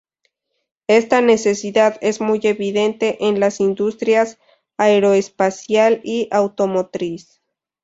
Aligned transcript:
Esta 0.87 1.21
necesidad 1.21 1.99
es 2.01 2.21
muy 2.21 2.39
evidente 2.41 3.23
en 3.27 3.39
las 3.39 3.59
industrias 3.59 4.39
aeroespacial 4.75 6.01
y 6.03 6.27
automotriz. 6.31 7.39